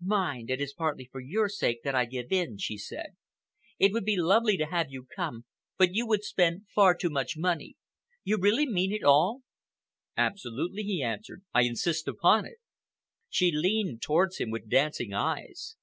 [0.00, 3.16] "Mind, it is partly for your sake that I give in," she said.
[3.76, 7.36] "It would be lovely to have you come, but you would spend far too much
[7.36, 7.74] money.
[8.22, 9.42] You really mean it all?"
[10.16, 11.42] "Absolutely," he answered.
[11.52, 12.58] "I insist upon it."
[13.28, 15.74] She leaned towards him with dancing eyes.